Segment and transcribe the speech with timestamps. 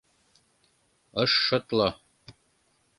[1.23, 1.89] Ыш шотло.